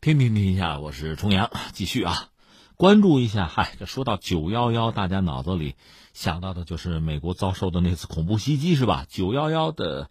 [0.00, 2.28] 天天天下，我是重阳，继续啊，
[2.76, 3.48] 关注一下。
[3.48, 5.74] 嗨，这说到九幺幺，大家脑子里
[6.12, 9.06] 想到的就是美国遭受的那次恐怖袭击，是吧？
[9.08, 10.08] 九幺幺的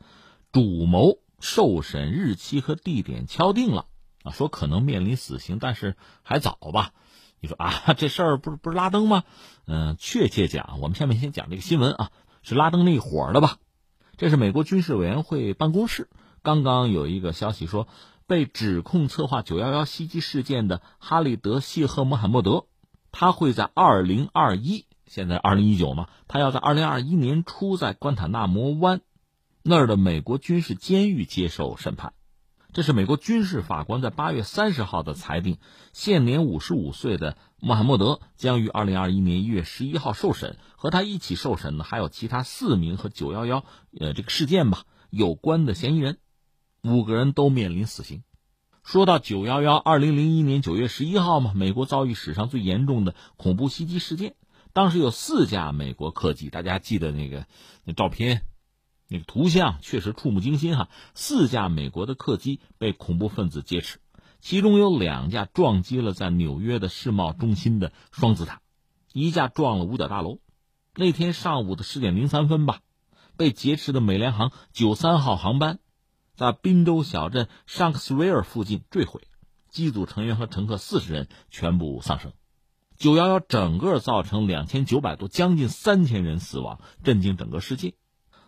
[0.52, 3.86] 主谋受审日期和地点敲定了
[4.24, 6.92] 啊，说可能面临死刑，但是还早吧？
[7.40, 9.24] 你说啊， 这事儿不是不是拉登吗？
[9.68, 12.12] 嗯，确切讲，我们下面先讲这个新闻啊，
[12.44, 13.58] 是拉登那伙儿的吧？
[14.18, 16.10] 这是美国军事委员会办公室
[16.42, 17.88] 刚刚有一个消息说。
[18.28, 22.66] 被指控策划九幺幺袭击事件的哈利德·谢赫·穆罕默德，
[23.12, 29.00] 他会在二零二一，现在二零一九嘛，他要在二零二一年初在关塔那摩湾
[29.64, 32.14] 那儿的美国军事监狱接受审判。
[32.74, 35.58] 这是美国军事法官在八月三十号的裁定，
[35.94, 40.58] 现年五十五岁的穆罕默德将于二零二一年一月十一号受审。
[40.76, 43.66] 和他一起受审的还有其他四名和九幺幺
[44.00, 46.20] 呃这个事件吧有关的嫌疑人。
[46.84, 48.24] 五个人都面临死刑。
[48.84, 54.36] 说到九幺幺，二零零一年九月十一号嘛，美国遭遇史上最严重的恐怖袭击事件。
[54.72, 57.48] 当时有四架美国客机，大家记得那个
[57.84, 58.44] 那照片、
[59.10, 60.88] 那个图像，确实触目惊心哈。
[61.16, 64.00] 四架美国的客机被恐怖分子劫持，
[64.40, 68.62] 其中有两架撞击了在纽约的世贸中心的双子塔，
[69.12, 70.40] 一架撞了五角大楼。
[70.96, 72.80] 那天上午的十点零三分吧，
[73.36, 75.80] 被劫持的美联航九三号航班。
[76.38, 79.22] 在宾州小镇尚克斯维尔附近坠毁，
[79.72, 82.32] 机组成员和乘客四十人全部丧生。
[82.96, 87.96] 九幺幺整个造成两千九百多，将近三千人死亡，震惊整个世界。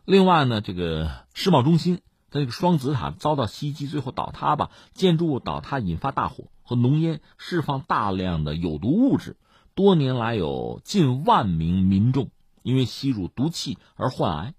[0.06, 9.36] 另外呢，这个世贸中心它这个双子塔遭到袭击，最后倒塌吧，建筑物倒塌引发大火和浓烟，释放大量的有毒物质。
[9.74, 12.30] 多年来有近万名民众
[12.62, 14.54] 因为吸入毒气而患癌。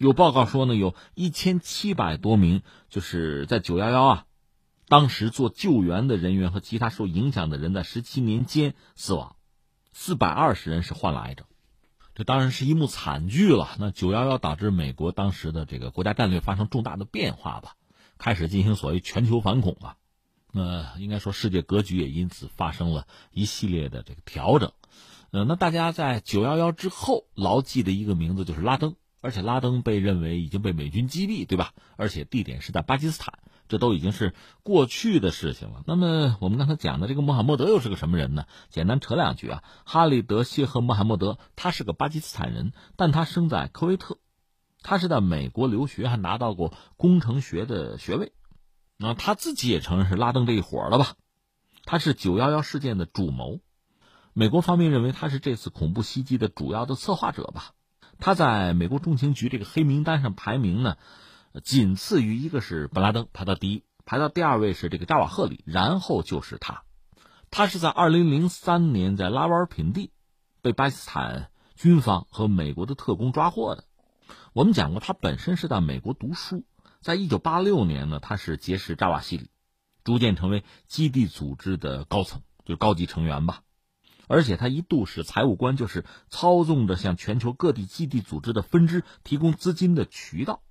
[0.00, 4.24] 有报告说呢，有一千七百多名就是在九幺幺啊，
[4.88, 9.36] 当时做救援的人员和其他受影响的人在十七年间死亡，
[9.92, 11.46] 四百二十人是患了癌症，
[12.14, 13.76] 这当然是一幕惨剧了。
[13.78, 17.74] 那九幺幺导致美国当时的这个国家战略发生重大的变化吧，
[18.16, 19.96] 开始进行所谓全球反恐啊，
[20.50, 24.72] 那应该说世界格局也因此发生了一系列的这个调整。
[25.30, 28.96] 呃，那大家在九幺幺之后牢记的一个名字就是拉登。
[29.20, 31.72] 而且拉登被认为已经被美军击毙，对吧？
[31.96, 33.38] 而且地点是在巴基斯坦，
[33.68, 35.82] 这都已经是过去的事情了。
[35.86, 38.46] 那么我们刚才讲的这个穆罕默德又是个什么人呢？
[38.70, 44.18] 简单扯两句啊，哈里德·谢赫·穆罕默德，他是个巴基斯坦人，但他生在科威特，
[44.82, 48.32] 他是在美国留学，还拿到过工程学的学位。
[48.96, 51.14] 那他自己也承认是拉登这一伙的吧？
[51.84, 53.60] 他是九幺幺事件的主谋，
[54.32, 57.72] 美国方面认为他是这次恐怖袭击的主要的策划者吧。
[58.20, 60.96] 他在美国中情局这个黑名单上排名呢，
[61.64, 66.82] 仅次于一个是本拉登排到第一，排到第二位是这个扎瓦赫里，然后就是他。
[67.50, 70.12] 他是在二零零三年在拉瓦尔品地
[70.62, 73.84] 被巴基斯坦军方和美国的特工抓获的。
[74.52, 76.64] 我们讲过，他本身是在美国读书，
[77.00, 79.50] 在一九八六年呢，他是结识扎瓦西里，
[80.04, 83.62] 逐渐成为基地组织的高层，就高级成员吧。
[84.32, 90.62] 而且他一度是财务官，就是操纵着向全球各地基地组织的分支提供资金的渠道。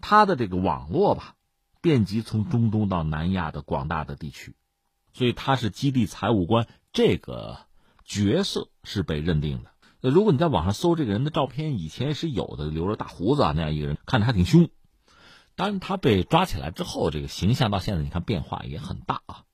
[0.00, 1.36] 他的这个网络吧，
[1.80, 4.56] 遍及从中东到南亚的广大的地区，
[5.12, 7.60] 所以他是基地财务官这个
[8.04, 9.70] 角色是被认定的。
[10.00, 14.68] 那如果你在网上搜这个人的照片，以前是有的，留着大胡子啊那样一个人，看着还挺凶。
[15.54, 19.44] 当然，他被抓起来之后，这个形象到现在你看变化也很大啊。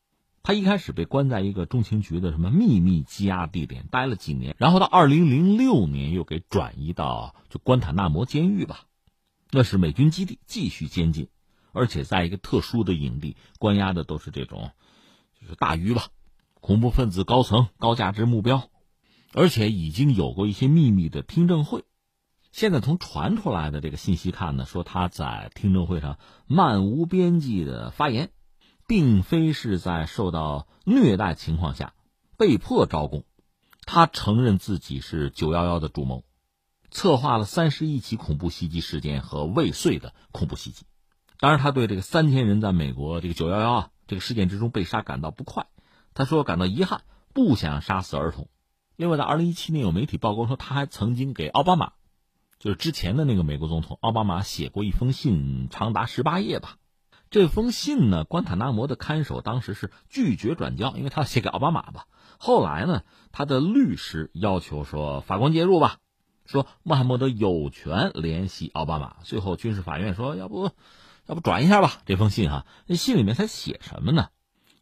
[0.43, 8.87] 他一开始被关在一个中情局的什么秘密羁押地点待了几年，然后到二零零六年又给转移到就关塔那摩监狱吧，
[9.51, 11.29] 那是美军基地，继续监禁，
[11.73, 14.71] 而且在一个特殊的营地关押的都是这种，
[15.41, 16.07] 就是大鱼吧，
[16.61, 18.71] 恐怖分子高层、高价值目标，
[19.35, 21.85] 而且已经有过一些秘密的听证会。
[22.51, 28.31] 现在从传出来的这个信息看呢，说他在听证会上漫无边际的发言。
[28.91, 31.95] 并非是在受到虐待情况下
[32.37, 33.23] 被迫招供，
[33.87, 36.25] 他承认自己是九幺幺的主谋，
[36.91, 40.87] 策划了三十一起恐怖袭击事件和未遂的恐怖袭击。
[41.39, 45.69] 当然，他对这个三千人在美国这个九幺幺啊这个事件之中被杀感到不快，
[46.13, 47.03] 他说感到遗憾，
[47.33, 48.49] 不想杀死儿童。
[48.97, 51.93] 另外，在二零一七年有媒体曝光说，他还曾经给奥巴马，
[52.59, 56.79] 就是之前的那个美国总统奥巴马写过一封信，长达十八页吧。
[57.31, 62.07] 这封信呢，关塔那摩的看守当时是拒绝转交，因为他要写给奥巴马吧。
[62.39, 65.99] 后来呢，他的律师要求说法官介入吧，
[66.45, 69.19] 说穆罕默德有权联系奥巴马。
[69.23, 70.73] 最后军事法院说，要不，
[71.27, 72.03] 要不转一下吧。
[72.05, 74.31] 这封信哈，那信里面他写什么呢？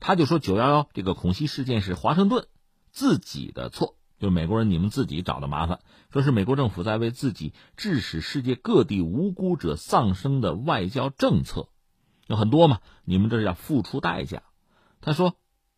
[0.01, 2.47] 他就说九幺幺这个恐袭事件是华盛顿
[2.91, 5.81] 自己的错，就是美国人你们自己找的麻烦，
[6.11, 11.69] 说是美国政府在为自己致使世界各地无辜者丧生的外交政策
[12.29, 14.43] 有很多嘛，你们这是要付出代价。
[15.01, 15.35] 他说，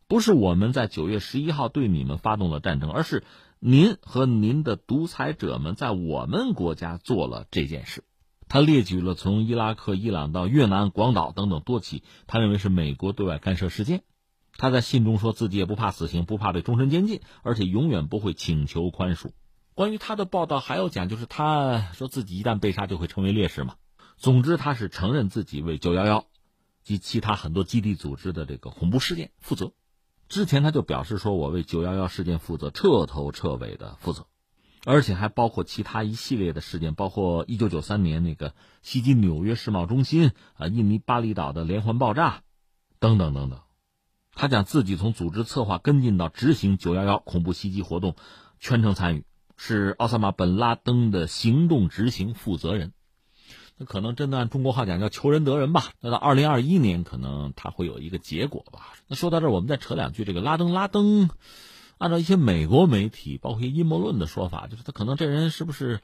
[0.07, 3.23] 不是我们在九月十一号对你们发动了战争，而是
[3.57, 8.03] 您和您的独裁者们在我们国家做了这件事。
[8.49, 14.03] 他列举了从伊拉克、伊朗到越南、广岛等等多起他认为是美国对外干涉事件。
[14.57, 19.31] 他在信中说自己也不怕死刑，不怕被终身监禁，而且永远不会请求宽恕。
[19.73, 23.75] 关于他的报道还有讲，就是他说自己一旦被杀就会成为烈士嘛。
[24.17, 26.25] 总之，他是承认自己为九幺幺
[26.83, 29.73] 及其他很多基地组织的这个恐怖事件负责。
[30.29, 34.27] 之前他就表示说，我为九幺幺事件负责，彻头彻尾的负责。
[34.83, 42.41] 而且还包括其他一系列的事件，包括一九九三年那个袭击纽约世贸中心啊，印尼巴厘岛的连环爆炸，
[42.97, 43.59] 等等等等。
[44.33, 48.15] 他讲自己从组织策划、跟进到执行九幺幺恐怖袭击活动，
[48.59, 49.25] 全程参与，
[49.55, 52.93] 是奥萨马本拉登的行动执行负责人。
[53.81, 55.85] 那可能真的按中国话讲叫求人得人吧。
[56.01, 58.93] 那到二零二一年，可能他会有一个结果吧。
[59.07, 61.31] 那说到这儿，我们再扯两句，这个拉登，拉登。
[61.97, 65.99] 按照一些美国媒体，包括一些阴谋论的说法，就是他可能这人是不是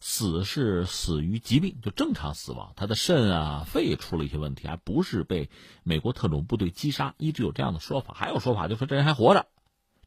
[0.00, 5.50] 死是死于疾病，就正常死亡，他的肾啊、肺出了一些问题，还不是被
[5.82, 8.14] 美国特种部队击杀，一直有这样的说法。
[8.14, 9.44] 还有说法就说这人还活着，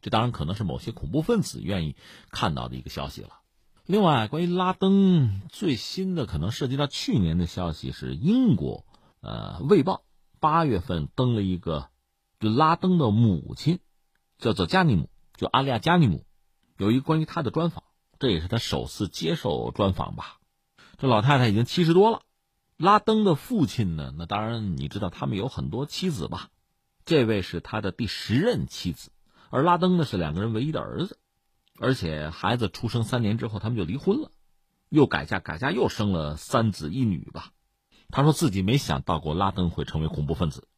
[0.02, 1.94] 这当然可能是某些恐怖分子愿意
[2.32, 3.28] 看到的一个消息了。
[3.86, 8.86] 另外，关于拉登最新的可能涉及到去年的消息是，英国
[9.20, 9.96] 呃《卫报》
[10.40, 11.90] 八月份登了一个，
[12.40, 13.80] 就拉登的母亲
[14.38, 15.10] 叫做加尼姆。
[15.36, 16.24] 就阿利亚加尼姆，
[16.78, 17.84] 有一关于他的专访，
[18.18, 20.38] 这也是他首次接受专访吧。
[20.96, 22.22] 这老太太已经七十多了。
[22.78, 24.14] 拉登的父亲呢？
[24.16, 26.48] 那当然你知道，他们有很多妻子吧？
[27.04, 29.10] 这位是他的第十任妻子，
[29.50, 31.18] 而拉登呢是两个人唯一的儿子，
[31.78, 34.30] 而且孩子出生三年之后，他们就离婚了，
[34.88, 37.50] 又改嫁，改嫁又生了三子一女吧。
[38.10, 40.68] 他说自己没想到过拉登会成为恐怖分子，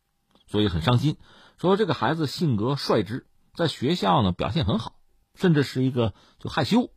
[0.47, 1.17] 所以很伤心。
[1.59, 3.27] 说这个孩子性格率直。
[3.55, 4.99] 在学校呢，表现很好，
[5.35, 6.91] 甚至是一个就害羞，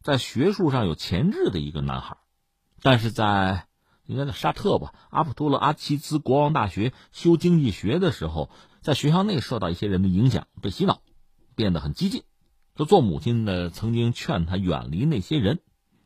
[0.00, 2.18] 在学术上有潜质的一个男孩，
[2.82, 3.66] 但是在
[4.06, 8.48] 应该在沙特吧，阿卜杜勒阿齐兹国王大学修经济学的时候，
[8.80, 11.02] 在学校内受到一些人的影响，被洗脑，
[11.56, 12.22] 变得很激进。
[12.78, 15.58] 就做母亲的曾经劝他远离那些人，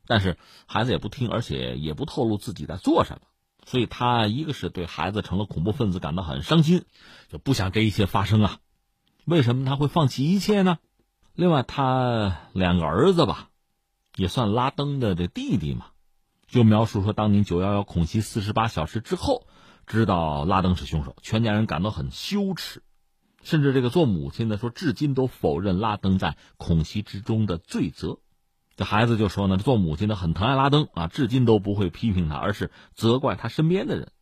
[0.07, 3.21] 但是孩子也不听，而且也不透露自己在做什么，
[3.67, 6.87] 所以他一个是对孩子成了恐怖分子感到很伤心，
[7.29, 8.59] 就不想这一切发生啊。
[9.27, 10.79] 为什么他会放弃一切呢？
[11.35, 13.51] 另外，他两个儿子吧，
[14.17, 15.89] 也算拉登的这弟弟嘛，
[16.47, 19.47] 就描述说，当年九幺幺恐袭四十八小时之后，
[19.87, 22.83] 知道拉登是凶手，全家人感到很羞耻，
[23.43, 28.19] 甚至这个做母亲的说，至今都否认拉登在恐袭之中的罪责。
[28.77, 34.13] 这孩子就说呢，做母亲的很疼爱拉登啊，至今都不会批评他，而是责怪他身边的人。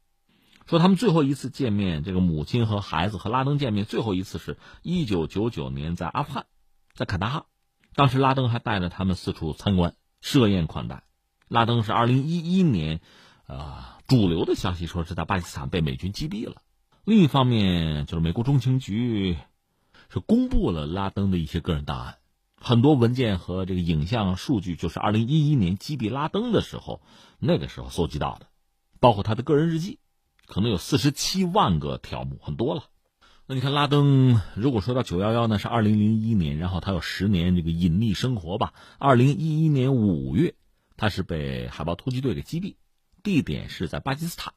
[0.66, 6.46] 说他们最后一次见面，这个母亲和孩子和拉登见面，最后一次是一九九九年在阿富汗，
[6.94, 7.46] 在坎大哈，
[7.94, 11.04] 当时拉登还带着他们四处参观，设宴款待。
[11.48, 13.00] 拉登是二零一一年，
[13.46, 16.62] 啊，主流的消息说是在巴基斯坦被美军击毙了。
[17.04, 19.36] 另一方面，就是美国中情局
[20.08, 22.18] 是公布了拉登的一些个人档案，
[22.56, 27.00] 很多文件和这个影像数据，就是二零一一年击毙拉登的时候，
[27.38, 28.46] 那个时候搜集到的，
[29.00, 29.98] 包括他的个人日记。
[30.46, 32.84] 可能有四十七万个条目，很多了。
[33.46, 38.74] 那你看拉登，如果说到九幺幺呢，是二零零一年，然后他有十年这个隐匿生活吧。
[38.98, 40.56] 二零一一年五月，
[40.96, 42.74] 他是被海豹突击队给击毙，
[43.22, 44.54] 地点是在巴基斯坦。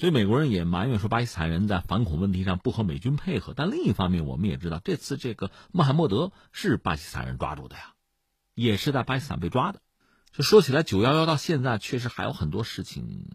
[0.00, 3.52] 所以美国人也埋怨说巴基斯坦人在反恐问题上不和美军配合。
[3.54, 7.92] 但另一方面，我们也知道这次这个穆罕默德是巴基斯坦人抓住的呀，
[8.54, 9.82] 也是在巴基斯坦被抓的。
[10.32, 13.28] 就说起来，九幺幺到现在确实还有很多事情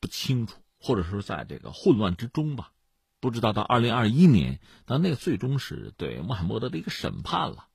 [0.00, 0.60] 不清楚。
[0.82, 2.72] 或者说，在这个混乱之中吧，
[3.20, 7.66] 不知道到二零二一年，那那个最终是对穆罕默德的一个审判了，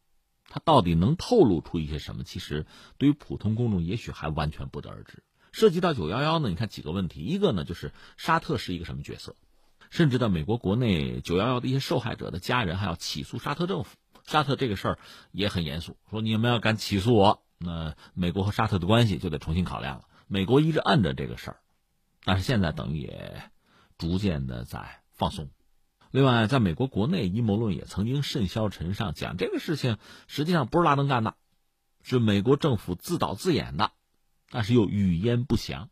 [0.49, 2.23] 他到底能透露出一些什么？
[2.23, 2.65] 其实
[2.97, 5.21] 对于普通公众，也许还完全不得而知。
[5.55, 9.37] 涉及到九幺幺呢，你看几个问题，一个呢就是沙特是一个什么角色，
[9.89, 13.95] 甚至到美国国内九幺幺的一些受害者的家人还要起诉沙特政府，
[14.25, 14.99] 沙特这个事儿
[15.31, 20.03] 也很严肃，说你们要敢起诉我，那美国和沙特的关系就得重新考量了。
[20.27, 21.57] 美国一直按着这个事儿。
[22.25, 23.41] 但是现在等于也
[23.97, 25.49] 逐渐的在放松。
[26.11, 31.35] 另外，在美国国内，阴谋论也曾经甚嚣尘上，讲这个事情实际上不是拉登干的，
[32.03, 33.93] 是美国政府自导自演的，
[34.55, 35.89] 但是又语焉不详。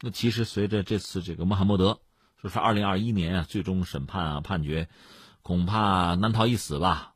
[0.00, 2.00] 那其实随着这次这个穆罕默德，
[2.40, 4.88] 说是二零二一年啊，最终审判啊判决
[5.42, 7.12] 恐怕难逃一死吧。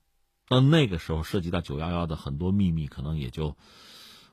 [0.50, 3.56] 那那个时候涉及到九幺幺的很多秘密，可能也就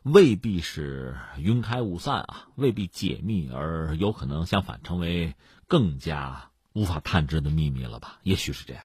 [0.03, 5.35] 未必是云开雾散啊，未必解密，而有可能相反成为
[5.65, 8.19] 更加无法探知的秘密了吧？
[8.23, 8.77] 也许是这样。